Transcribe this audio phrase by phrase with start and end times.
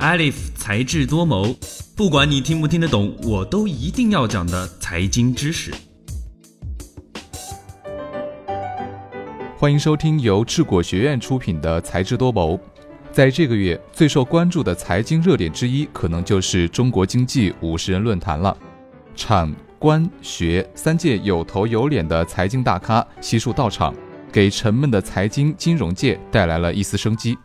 [0.00, 1.54] Alif 才智多谋，
[1.94, 5.70] 不管你听不听得懂，我都一定要讲的财经知识。
[9.58, 12.54] 欢迎收听由智果学院出品的《才智多谋》。
[13.12, 18.56] 在这个月最受关注的财经热点之一，可能就是中国经济五十人论坛了。
[19.14, 23.94] 产、官、学三届有头有脸的财经大咖悉数到场，
[24.32, 27.36] 给沉闷的财经金融界带来了一丝生机。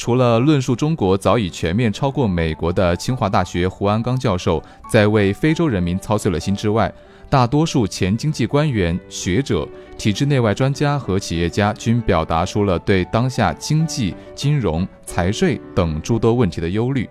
[0.00, 6.90] 除了论述中国早已全面超过美国的清华大学胡鞍钢教授在为非洲人民操碎了心之外，
[7.28, 17.06] 大多数前经济官员、学者、体制内外专家和企业家均表达出了对当下经济、金融、财税等诸多问题的忧虑。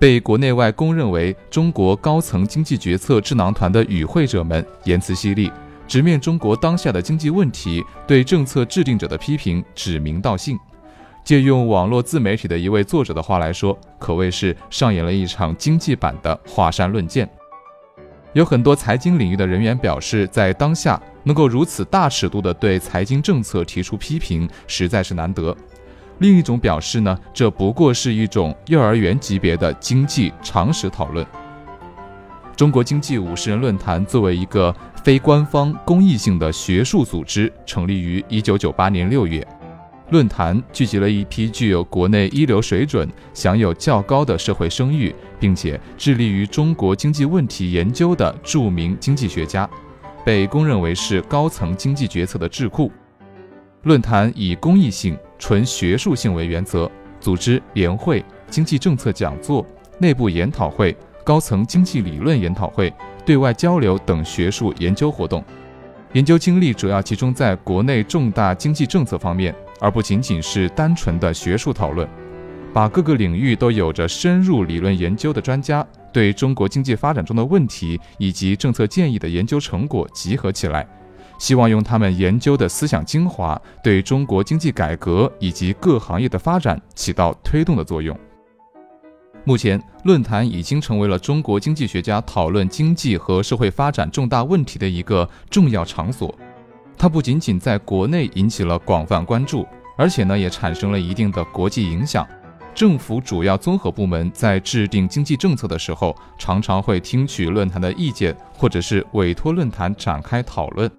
[0.00, 5.48] 被国内外公认为中国高层经济决策智囊团的与会者们言辞犀利，
[5.86, 10.58] 直面中国当下的经济问题，对政策制定者的批评指名道姓。
[11.28, 17.28] 借用网络自媒体的一位作者的话来说，可谓是上演了一场经济版的华山论剑。
[18.32, 25.54] 有很多财经领域的人员表示，在当下能够如此大尺度地对财经政策提出批评，实在是难得。
[26.16, 31.26] 另一种表示呢，这不过是一种幼儿园级别的经济常识讨论。
[32.56, 39.46] 中国经济五十人论坛作为一个非官方公益性的学术组织，成立于一九九八年六月。
[40.10, 49.68] 论坛聚集了一批具有国内一流水准、享有较高的社会声誉，并且致力于中国经济问题研究的著名经济学家，
[50.24, 52.90] 被公认为是高层经济决策的智库。
[53.82, 59.64] 论坛以公益性、纯学术性为原则，组织联会、经济政策讲座、
[59.98, 62.90] 内部研讨会、高层经济理论研讨会、
[63.26, 65.44] 对外交流等学术研究活动，
[66.14, 69.54] 研究精力主要集中在国内重大经济政策方面。
[69.80, 72.08] 而不仅仅是单纯的学术讨论，
[72.72, 80.86] 把各个领域都有着深入理论研究的专家对中国经济发展中的问题以及政策建议的研究成果集合起来，
[81.38, 88.18] 希望用他们研究的思想精华，对中国经济改革以及各行业的发展起到推动的作用。
[89.44, 96.34] 目前，论坛已经成为了中国经济学家讨论经济和社会发展重大问题的一个重要场所。
[96.98, 99.64] 它不仅仅在国内引起了广泛关注，
[99.96, 102.26] 而且呢也产生了一定的国际影响。
[102.74, 110.90] 政府主要综合部门在制定经济政策的时候，常常会听取论坛的意见，或者是委托论坛展开讨论，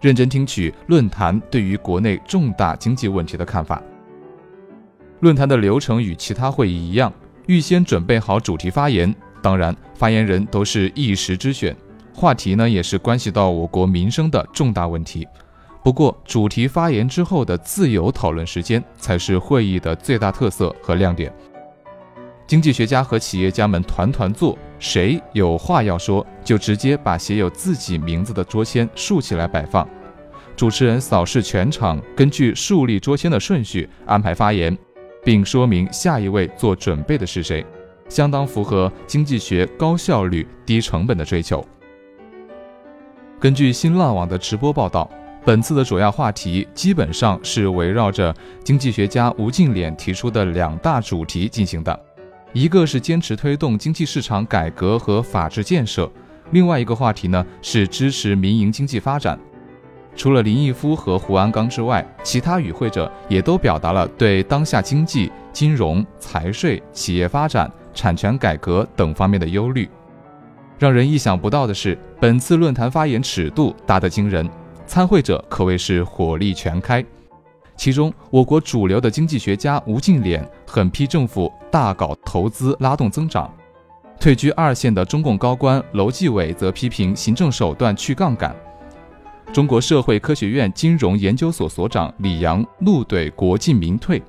[0.00, 3.82] 认真听取论坛对于国内重大经济问题的看法。
[5.20, 7.12] 论坛的流程与其他会议一样，
[7.46, 11.76] 预先准备好主题发言，当然发言人都是一时之选。
[12.20, 15.26] 话题呢，也是关系到我国民生的重大问题。
[15.82, 21.32] 不过，主题发言之后的自由讨论时间才是会议的最大特色和亮点。
[22.46, 29.88] 经济学家和企业家们团团坐，谁有话要说，就直接把写有自己名字的桌签竖起来摆放。
[30.54, 34.76] 主持人扫视全场，根据竖立桌签的顺序安排发言，
[35.24, 37.64] 并说明下一位做准备的是谁，
[38.10, 41.64] 相当符合经济学高效率、低成本的追求。
[43.40, 45.10] 根据新浪网的直播报道，
[45.46, 51.98] 本次的主要话题基本上是围绕着经济学家吴敬琏提出的两大主题进行的，
[52.52, 56.06] 一个是坚持推动经济市场改革和法治建设，
[56.50, 59.40] 另外一个话题呢是支持民营经济发展。
[60.14, 69.88] 除了林毅夫和胡鞍钢之外，其他与会者也都表达了对当下经济、金融、财税、企业发展、产权改革等方面的忧虑。
[70.80, 74.48] 让人意想不到的是，本次论坛发言尺度大得惊人，
[74.86, 77.04] 参会者可谓是火力全开。
[77.76, 83.54] 其中，我国主流的经济学家吴敬琏狠批政府大搞投资拉动增长，
[84.18, 88.56] 退居二线的中共高官楼继伟则批评行政手段去杠杆。
[89.52, 94.22] 中国社会科学院金融研究所所长李阳怒怼国进民退，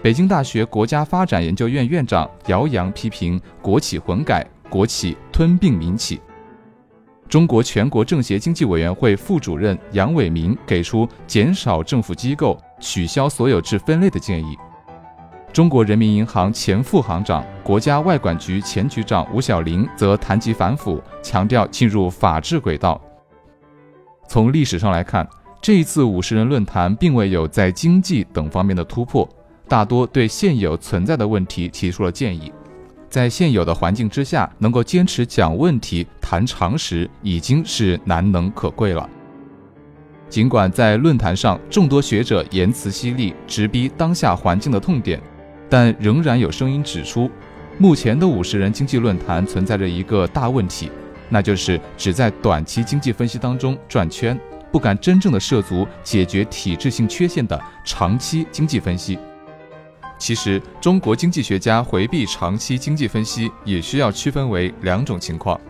[0.00, 4.48] 北京大学国家发展研究院院长姚洋批评国企混改。
[4.70, 6.20] 国企分并民企，
[7.28, 14.56] 中国全国政协经济委员会副主任杨伟民给出减少政府机构、取消所有制分类的建议。
[15.52, 23.00] 中国人民银行前副行长、国家外管局前局长吴晓玲则谈及反腐，强调进入法治轨道。
[24.28, 25.28] 从历史上来看，
[25.60, 29.28] 这一次五十人论坛并未有在经济等方面的突破，
[29.66, 32.52] 大多对现有存在的问题提出了建议。
[33.12, 39.06] 在现有的环境之下，能够坚持讲问题、谈常识，已经是难能可贵了。
[40.30, 45.20] 尽管在论坛上众多学者言辞犀利，直逼当下环境的痛点，
[45.68, 47.30] 但仍然有声音指出，
[47.76, 50.90] 目前的五十人经济论坛存在着一个大问题，
[51.28, 54.40] 那就是只在短期经济分析当中转圈，
[54.72, 59.18] 不敢真正的涉足解决体制性缺陷的长期经济分析。
[60.22, 65.60] 其实，中国经济学家回避长期经济分析，也需要区分为两种情况。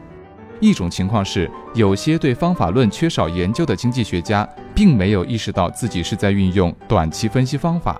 [0.60, 7.98] 一种情况是，有些对方法论缺少研究的经济学家，并没有意识到自己是在运用短期分析方法。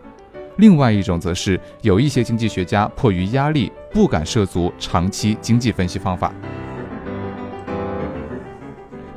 [0.58, 6.31] 另外一种则是有一些经济学家迫于压力不敢涉足长期经济分析方法。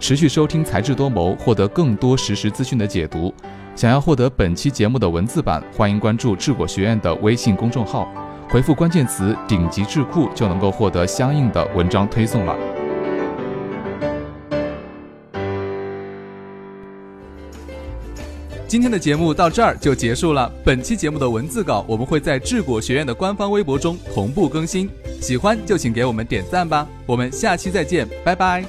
[0.05, 3.33] 持续收听才智多谋，获得更多实时资讯的解读。
[3.75, 8.07] 想要获得本期节目的文字版，欢迎关注智果学院的微信公众号，
[8.47, 12.55] 回复关键词“顶级智库”就能够获得相应的文章推送了。
[18.67, 20.53] 今天的节目到这儿就结束了。
[20.63, 24.87] 本期节目的文字稿我们会在智果学院的官方微博中同步更新，
[25.19, 26.87] 喜欢就请给我们点赞吧。
[27.07, 28.63] 我们下期再见，拜拜。